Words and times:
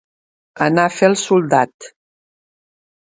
Anar 0.67 0.85
a 0.89 0.93
fer 0.95 1.09
el 1.09 1.17
soldat. 1.25 1.91